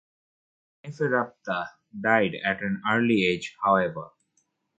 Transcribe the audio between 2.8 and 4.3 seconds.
early age, however.